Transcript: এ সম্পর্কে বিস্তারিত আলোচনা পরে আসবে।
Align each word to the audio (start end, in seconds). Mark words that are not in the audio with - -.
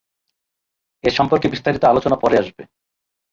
এ 1.03 1.09
সম্পর্কে 1.09 1.47
বিস্তারিত 1.49 1.83
আলোচনা 1.83 2.15
পরে 2.15 2.35
আসবে। 2.37 2.63